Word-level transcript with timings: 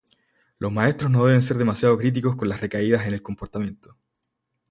Los 0.57 0.71
maestros 0.71 1.11
no 1.11 1.27
deben 1.27 1.43
ser 1.43 1.57
demasiado 1.59 1.95
críticos 1.95 2.35
con 2.35 2.49
las 2.49 2.59
recaídas 2.59 3.05
en 3.05 3.13
el 3.13 3.21
comportamiento. 3.21 3.95